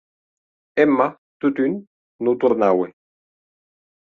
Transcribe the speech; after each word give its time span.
Emma, 0.83 1.07
totun, 1.43 1.77
non 2.25 2.35
tornaue. 2.41 2.87